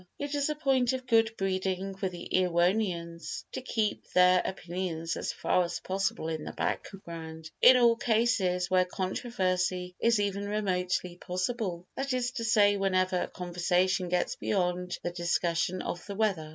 It 0.17 0.33
is 0.33 0.49
a 0.49 0.55
point 0.55 0.93
of 0.93 1.05
good 1.05 1.29
breeding 1.37 1.93
with 2.01 2.13
the 2.13 2.27
Erewhonians 2.33 3.43
to 3.51 3.61
keep 3.61 4.09
their 4.13 4.41
opinions 4.43 5.15
as 5.15 5.31
far 5.31 5.63
as 5.63 5.79
possible 5.79 6.27
in 6.27 6.43
the 6.43 6.53
background 6.53 7.51
in 7.61 7.77
all 7.77 7.97
cases 7.97 8.67
where 8.67 8.83
controversy 8.83 9.93
is 9.99 10.19
even 10.19 10.47
remotely 10.49 11.17
possible, 11.17 11.85
that 11.95 12.13
is 12.13 12.31
to 12.31 12.43
say 12.43 12.77
whenever 12.77 13.27
conversation 13.27 14.09
gets 14.09 14.35
beyond 14.35 14.97
the 15.03 15.11
discussion 15.11 15.83
of 15.83 16.03
the 16.07 16.15
weather. 16.15 16.49